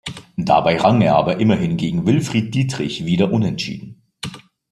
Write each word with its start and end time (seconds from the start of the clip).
Dabei 0.35 0.77
rang 0.79 0.99
er 1.01 1.13
aber 1.15 1.39
immerhin 1.39 1.77
gegen 1.77 2.07
Wilfried 2.07 2.55
Dietrich 2.55 3.05
wieder 3.05 3.31
unentschieden. 3.31 4.01